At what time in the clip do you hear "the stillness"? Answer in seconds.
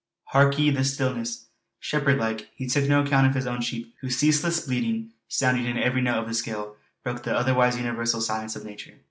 0.71-1.45